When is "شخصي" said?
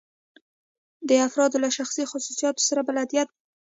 1.77-2.03